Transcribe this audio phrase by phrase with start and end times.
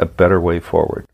[0.00, 1.06] a better way forward.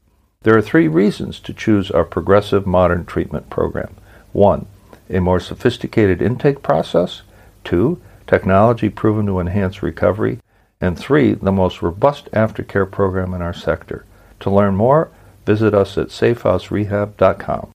[0.43, 3.95] There are three reasons to choose our progressive modern treatment program.
[4.33, 4.67] One,
[5.11, 7.23] a more sophisticated intake process.
[7.65, 10.39] Two, technology proven to enhance recovery.
[10.80, 14.05] And three, the most robust aftercare program in our sector.
[14.41, 15.11] To learn more,
[15.45, 17.71] visit us at safehouserehab.com.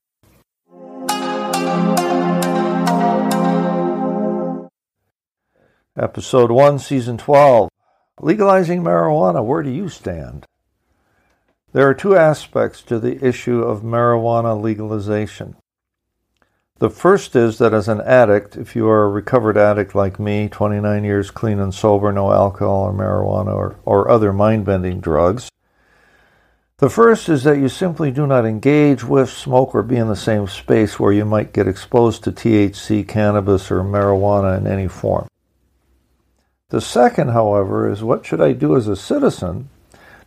[5.98, 7.70] Episode 1, Season 12
[8.22, 10.46] Legalizing Marijuana, where do you stand?
[11.74, 15.56] There are two aspects to the issue of marijuana legalization.
[16.80, 20.50] The first is that as an addict, if you are a recovered addict like me,
[20.50, 25.50] 29 years clean and sober, no alcohol or marijuana or, or other mind bending drugs,
[26.80, 30.16] the first is that you simply do not engage with, smoke, or be in the
[30.16, 35.28] same space where you might get exposed to THC, cannabis, or marijuana in any form.
[36.70, 39.70] The second, however, is what should I do as a citizen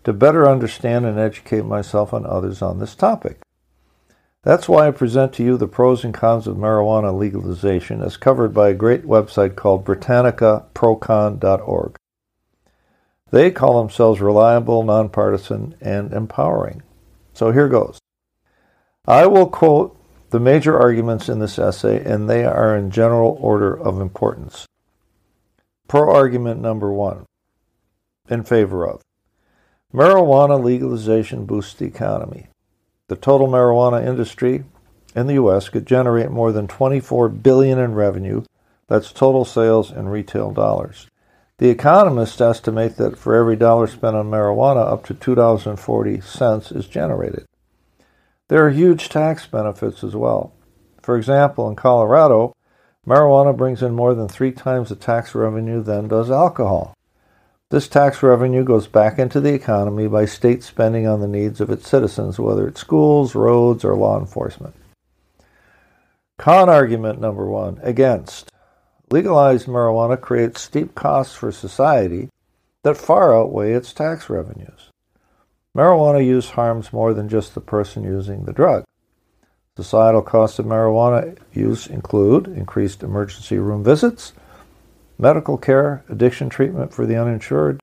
[0.04, 3.40] to better understand and educate myself and others on this topic.
[4.42, 8.52] That's why I present to you the pros and cons of marijuana legalization as covered
[8.52, 11.96] by a great website called BritannicaProcon.org.
[13.30, 16.82] They call themselves reliable, nonpartisan, and empowering.
[17.32, 17.98] So here goes.
[19.06, 23.74] I will quote the major arguments in this essay, and they are in general order
[23.74, 24.66] of importance.
[25.88, 27.24] Pro argument number one
[28.28, 29.00] in favor of
[29.94, 32.48] Marijuana legalization boosts the economy.
[33.06, 34.64] The total marijuana industry
[35.14, 35.68] in the U.S.
[35.68, 38.42] could generate more than 24 billion in revenue.
[38.88, 41.06] That's total sales in retail dollars.
[41.58, 47.46] The economists estimate that for every dollar spent on marijuana, up to $2.40 is generated.
[48.48, 50.52] There are huge tax benefits as well.
[51.02, 52.56] For example, in Colorado,
[53.06, 56.96] marijuana brings in more than three times the tax revenue than does alcohol.
[57.74, 61.70] This tax revenue goes back into the economy by state spending on the needs of
[61.70, 64.76] its citizens, whether it's schools, roads, or law enforcement.
[66.38, 68.52] Con argument number one against.
[69.10, 72.28] Legalized marijuana creates steep costs for society
[72.84, 74.90] that far outweigh its tax revenues.
[75.76, 78.84] Marijuana use harms more than just the person using the drug.
[79.76, 84.32] Societal costs of marijuana use include increased emergency room visits,
[85.18, 87.80] medical care, addiction treatment for the uninsured,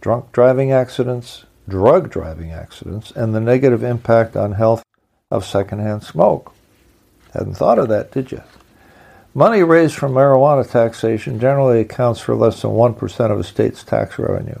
[0.00, 4.82] drunk driving accidents, drug driving accidents, and the negative impact on health
[5.30, 6.52] of secondhand smoke.
[7.32, 8.42] Hadn't thought of that, did you?
[9.36, 14.18] Money raised from marijuana taxation generally accounts for less than 1% of a state's tax
[14.18, 14.60] revenue.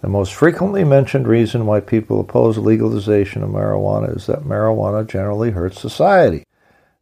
[0.00, 5.50] The most frequently mentioned reason why people oppose legalization of marijuana is that marijuana generally
[5.50, 6.44] hurts society.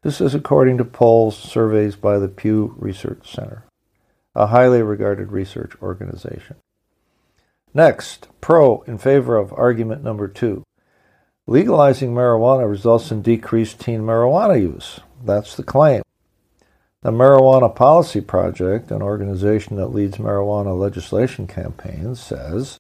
[0.03, 3.65] This is according to polls, surveys by the Pew Research Center,
[4.35, 6.57] a highly regarded research organization.
[7.75, 10.65] Next, pro in favor of argument number two.
[11.47, 15.01] Legalizing marijuana results in decreased teen marijuana use.
[15.23, 16.03] That's the claim.
[17.03, 22.79] The Marijuana Policy Project, an organization that leads marijuana legislation campaigns, says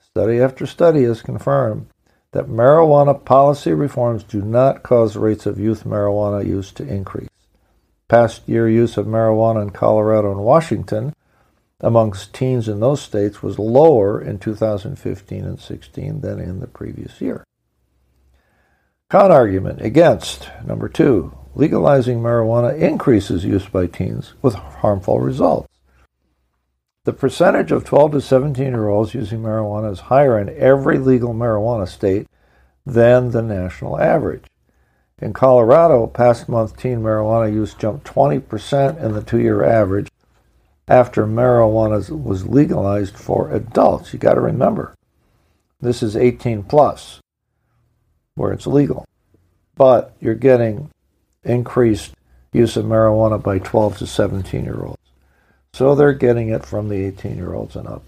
[0.00, 1.88] study after study has confirmed
[2.32, 7.28] that marijuana policy reforms do not cause rates of youth marijuana use to increase.
[8.08, 11.14] Past year use of marijuana in Colorado and Washington
[11.80, 17.20] amongst teens in those states was lower in 2015 and 16 than in the previous
[17.20, 17.44] year.
[19.10, 25.68] Con argument against number two, legalizing marijuana increases use by teens with harmful results.
[27.04, 31.34] The percentage of 12 to 17 year olds using marijuana is higher in every legal
[31.34, 32.28] marijuana state
[32.86, 34.44] than the national average.
[35.20, 40.08] In Colorado, past month teen marijuana use jumped 20% in the two year average
[40.86, 44.12] after marijuana was legalized for adults.
[44.12, 44.94] You got to remember,
[45.80, 47.18] this is 18 plus
[48.36, 49.04] where it's legal.
[49.74, 50.90] But you're getting
[51.42, 52.14] increased
[52.52, 55.01] use of marijuana by 12 to 17 year olds.
[55.74, 58.04] So they're getting it from the 18 year olds and up.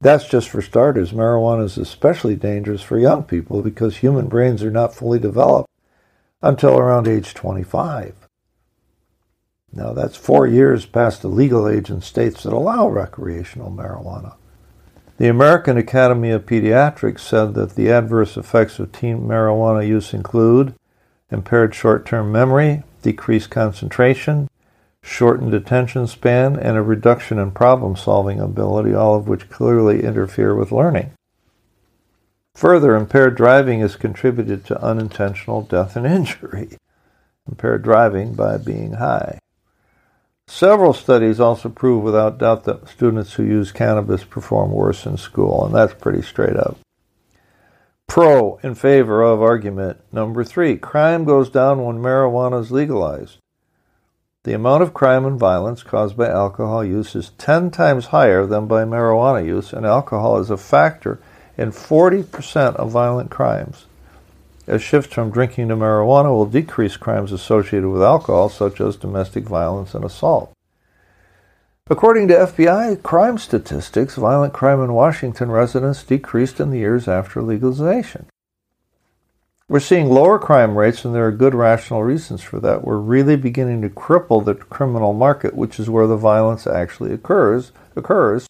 [0.00, 1.12] That's just for starters.
[1.12, 5.68] Marijuana is especially dangerous for young people because human brains are not fully developed
[6.40, 8.14] until around age 25.
[9.72, 14.36] Now, that's four years past the legal age in states that allow recreational marijuana.
[15.18, 20.74] The American Academy of Pediatrics said that the adverse effects of teen marijuana use include
[21.28, 24.48] impaired short term memory, decreased concentration,
[25.02, 30.54] shortened attention span, and a reduction in problem solving ability, all of which clearly interfere
[30.54, 31.12] with learning.
[32.54, 36.76] Further, impaired driving has contributed to unintentional death and injury.
[37.48, 39.38] Impaired driving by being high.
[40.48, 45.64] Several studies also prove without doubt that students who use cannabis perform worse in school,
[45.64, 46.78] and that's pretty straight up.
[48.08, 53.36] Pro in favor of argument number three crime goes down when marijuana is legalized.
[54.44, 58.66] The amount of crime and violence caused by alcohol use is 10 times higher than
[58.66, 61.18] by marijuana use, and alcohol is a factor
[61.56, 63.86] in 40% of violent crimes.
[64.68, 69.44] A shift from drinking to marijuana will decrease crimes associated with alcohol, such as domestic
[69.44, 70.52] violence and assault.
[71.90, 77.42] According to FBI crime statistics, violent crime in Washington residents decreased in the years after
[77.42, 78.26] legalization.
[79.70, 82.84] We're seeing lower crime rates, and there are good rational reasons for that.
[82.84, 87.70] We're really beginning to cripple the criminal market, which is where the violence actually occurs.
[87.94, 88.48] Occurs,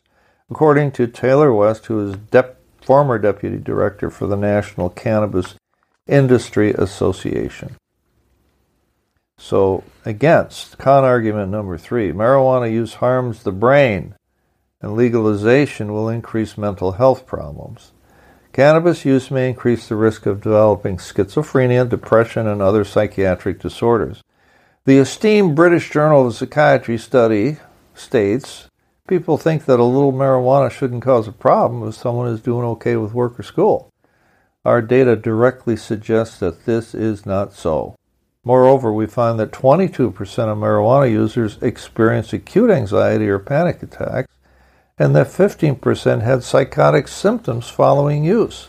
[0.48, 5.56] according to Taylor West, who is dep- former deputy director for the National Cannabis
[6.06, 7.74] Industry Association.
[9.38, 14.14] So, against con argument number three marijuana use harms the brain,
[14.80, 17.90] and legalization will increase mental health problems.
[18.58, 24.25] Cannabis use may increase the risk of developing schizophrenia, depression, and other psychiatric disorders.
[24.84, 27.58] The esteemed British Journal of Psychiatry study
[27.94, 28.66] states
[29.06, 32.96] people think that a little marijuana shouldn't cause a problem if someone is doing okay
[32.96, 33.93] with work or school.
[34.64, 37.94] Our data directly suggests that this is not so.
[38.43, 44.26] Moreover, we find that 22% of marijuana users experience acute anxiety or panic attacks,
[44.98, 48.68] and that 15% had psychotic symptoms following use.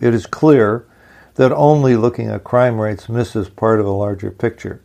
[0.00, 0.86] It is clear
[1.34, 4.82] that only looking at crime rates misses part of a larger picture.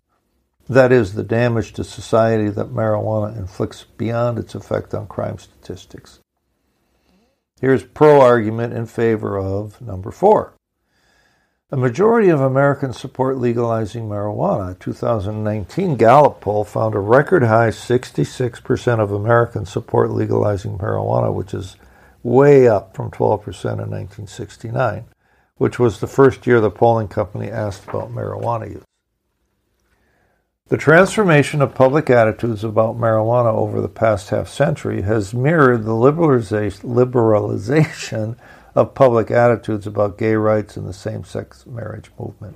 [0.69, 6.19] That is, the damage to society that marijuana inflicts beyond its effect on crime statistics.
[7.61, 10.53] Here's pro argument in favor of number four.
[11.69, 14.71] A majority of Americans support legalizing marijuana.
[14.71, 21.53] A 2019 Gallup poll found a record high 66% of Americans support legalizing marijuana, which
[21.53, 21.75] is
[22.23, 25.07] way up from 12% in 1969,
[25.57, 28.85] which was the first year the polling company asked about marijuana use.
[30.69, 35.91] The transformation of public attitudes about marijuana over the past half century has mirrored the
[35.91, 38.37] liberalization
[38.77, 42.55] of public attitudes about gay rights and the same sex marriage movement.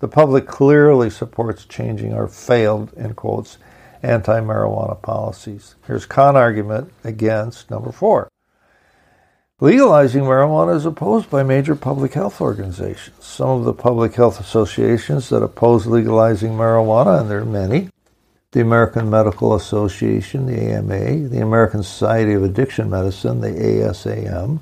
[0.00, 3.56] The public clearly supports changing our failed, in quotes,
[4.02, 5.74] anti marijuana policies.
[5.86, 8.28] Here's con argument against number four.
[9.58, 13.24] Legalizing marijuana is opposed by major public health organizations.
[13.24, 17.88] Some of the public health associations that oppose legalizing marijuana, and there are many,
[18.52, 24.60] the American Medical Association, the AMA, the American Society of Addiction Medicine, the ASAM,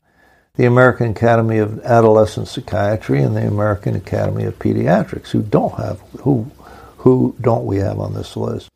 [0.56, 6.00] the American Academy of Adolescent Psychiatry and the American Academy of Pediatrics, who don't have
[6.20, 6.50] who
[6.99, 8.70] who don't we have on this list?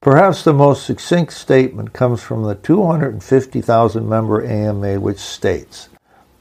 [0.00, 5.88] Perhaps the most succinct statement comes from the 250,000 member AMA, which states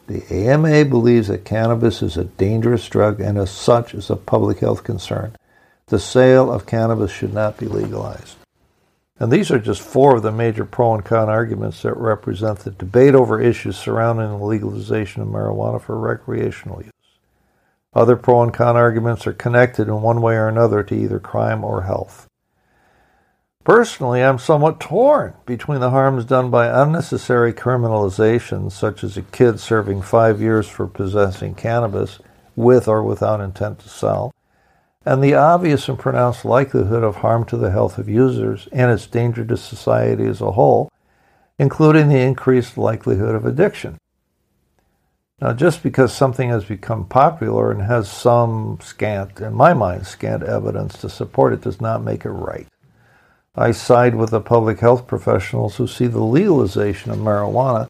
[0.08, 4.60] The AMA believes that cannabis is a dangerous drug and, as such, is a public
[4.60, 5.38] health concern.
[5.88, 8.36] The sale of cannabis should not be legalized.
[9.20, 12.72] And these are just four of the major pro and con arguments that represent the
[12.72, 16.92] debate over issues surrounding the legalization of marijuana for recreational use.
[17.94, 21.64] Other pro and con arguments are connected in one way or another to either crime
[21.64, 22.28] or health.
[23.64, 29.60] Personally, I'm somewhat torn between the harms done by unnecessary criminalization, such as a kid
[29.60, 32.20] serving five years for possessing cannabis
[32.58, 34.33] with or without intent to sell,
[35.06, 39.06] and the obvious and pronounced likelihood of harm to the health of users and its
[39.08, 40.92] danger to society as a whole,
[41.60, 43.98] including the increased likelihood of addiction.
[45.42, 50.44] Now, just because something has become popular and has some scant, in my mind, scant
[50.44, 52.68] evidence to support it does not make it right.
[53.56, 57.88] I side with the public health professionals who see the legalization of marijuana,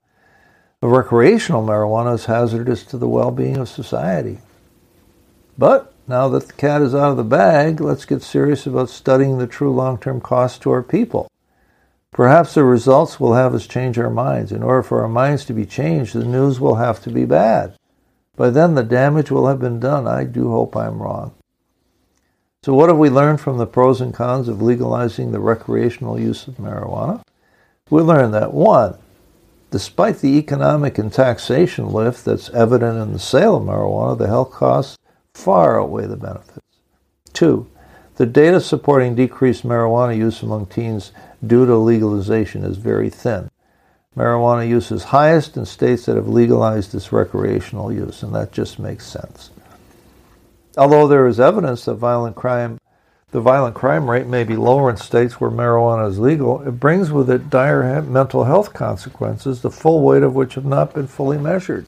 [0.82, 4.40] of recreational marijuana, as hazardous to the well being of society.
[5.58, 9.38] But now that the cat is out of the bag, let's get serious about studying
[9.38, 11.30] the true long term cost to our people.
[12.12, 14.52] Perhaps the results will have us change our minds.
[14.52, 17.76] In order for our minds to be changed, the news will have to be bad.
[18.36, 20.08] By then, the damage will have been done.
[20.08, 21.34] I do hope I'm wrong.
[22.64, 26.48] So, what have we learned from the pros and cons of legalizing the recreational use
[26.48, 27.24] of marijuana?
[27.90, 28.98] We learned that one,
[29.74, 34.52] Despite the economic and taxation lift that's evident in the sale of marijuana, the health
[34.52, 35.00] costs
[35.34, 36.60] far outweigh the benefits.
[37.34, 37.70] Two,
[38.16, 41.12] the data supporting decreased marijuana use among teens
[41.46, 43.50] due to legalization is very thin.
[44.16, 48.78] Marijuana use is highest in states that have legalized its recreational use, and that just
[48.78, 49.50] makes sense.
[50.78, 52.80] Although there is evidence that violent crime,
[53.32, 57.12] the violent crime rate may be lower in states where marijuana is legal, it brings
[57.12, 61.40] with it dire mental health consequences, the full weight of which have not been fully
[61.40, 61.88] measured.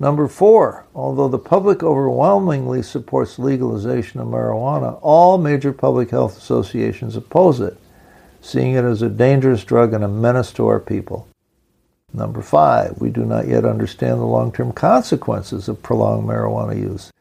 [0.00, 7.16] Number four, although the public overwhelmingly supports legalization of marijuana, all major public health associations
[7.16, 7.76] oppose it,
[8.40, 11.26] seeing it as a dangerous drug and a menace to our people.
[12.12, 17.12] Number five, we do not yet understand the long term consequences of prolonged marijuana use.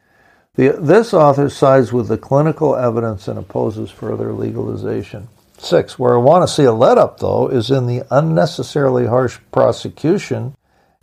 [0.55, 5.27] The, this author sides with the clinical evidence and opposes further legalization.
[5.57, 9.39] Six, where I want to see a let up, though, is in the unnecessarily harsh
[9.51, 10.55] prosecution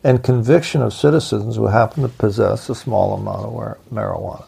[0.05, 4.45] and conviction of citizens who happen to possess a small amount of marijuana.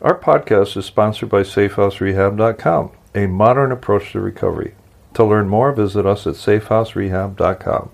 [0.00, 4.74] Our podcast is sponsored by SafeHouseRehab.com, a modern approach to recovery.
[5.14, 7.90] To learn more, visit us at SafeHouseRehab.com.